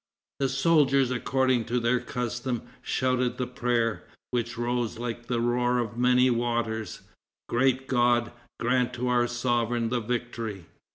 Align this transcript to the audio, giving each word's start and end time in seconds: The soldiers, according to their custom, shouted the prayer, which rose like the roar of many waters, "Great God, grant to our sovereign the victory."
The 0.39 0.49
soldiers, 0.49 1.11
according 1.11 1.65
to 1.65 1.79
their 1.79 1.99
custom, 1.99 2.63
shouted 2.81 3.37
the 3.37 3.45
prayer, 3.45 4.03
which 4.31 4.57
rose 4.57 4.97
like 4.97 5.27
the 5.27 5.39
roar 5.39 5.77
of 5.77 5.95
many 5.95 6.31
waters, 6.31 7.01
"Great 7.47 7.85
God, 7.87 8.31
grant 8.59 8.93
to 8.95 9.09
our 9.09 9.27
sovereign 9.27 9.89
the 9.89 9.99
victory." 10.01 10.65